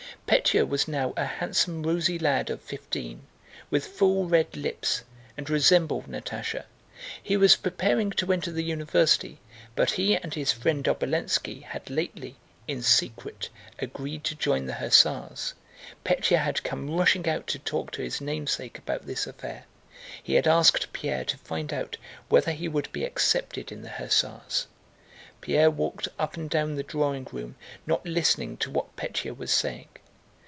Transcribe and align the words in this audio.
Pétya 0.27 0.65
was 0.65 0.87
now 0.87 1.13
a 1.17 1.25
handsome 1.25 1.83
rosy 1.83 2.17
lad 2.17 2.49
of 2.49 2.61
fifteen 2.61 3.27
with 3.69 3.85
full 3.85 4.29
red 4.29 4.55
lips 4.55 5.01
and 5.35 5.49
resembled 5.49 6.07
Natásha. 6.07 6.63
He 7.21 7.35
was 7.35 7.57
preparing 7.57 8.11
to 8.11 8.31
enter 8.31 8.49
the 8.49 8.63
university, 8.63 9.41
but 9.75 9.91
he 9.91 10.15
and 10.15 10.33
his 10.33 10.53
friend 10.53 10.85
Obolénski 10.85 11.63
had 11.63 11.89
lately, 11.89 12.37
in 12.65 12.81
secret, 12.81 13.49
agreed 13.79 14.23
to 14.23 14.33
join 14.33 14.67
the 14.67 14.75
hussars. 14.75 15.53
Pétya 16.05 16.39
had 16.41 16.63
come 16.63 16.95
rushing 16.95 17.27
out 17.27 17.45
to 17.47 17.59
talk 17.59 17.91
to 17.91 18.01
his 18.01 18.21
namesake 18.21 18.77
about 18.77 19.05
this 19.07 19.27
affair. 19.27 19.65
He 20.23 20.35
had 20.35 20.47
asked 20.47 20.93
Pierre 20.93 21.25
to 21.25 21.37
find 21.39 21.73
out 21.73 21.97
whether 22.29 22.53
he 22.53 22.69
would 22.69 22.89
be 22.93 23.03
accepted 23.03 23.69
in 23.69 23.81
the 23.81 23.89
hussars. 23.89 24.67
Pierre 25.41 25.69
walked 25.71 26.07
up 26.17 26.37
and 26.37 26.49
down 26.49 26.75
the 26.75 26.83
drawing 26.83 27.27
room, 27.33 27.55
not 27.85 28.05
listening 28.05 28.55
to 28.57 28.71
what 28.71 28.95
Pétya 28.95 29.35
was 29.35 29.51
saying. 29.51 29.89